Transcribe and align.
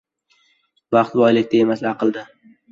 •Baxt 0.95 1.19
boylikda 1.21 1.63
emas, 1.67 1.87
aqlda. 1.95 2.29